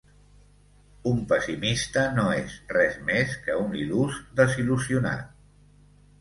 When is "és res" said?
2.37-2.97